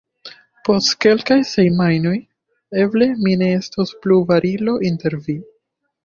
Post 0.67 0.89
kelkaj 1.05 1.35
semajnoj 1.49 2.13
eble 2.83 3.07
mi 3.25 3.35
ne 3.41 3.49
estos 3.57 3.91
plu 4.05 4.17
barilo 4.31 4.75
inter 4.89 5.17
vi. 5.29 5.37